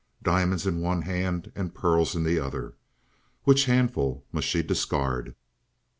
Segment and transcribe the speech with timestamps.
[0.23, 2.73] Diamonds in one hand and pearls in the other.
[3.43, 5.35] Which handful must she discard?